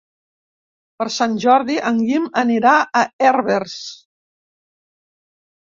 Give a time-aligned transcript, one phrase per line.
[1.01, 3.79] Per Sant Jordi en Guim anirà a Herbers.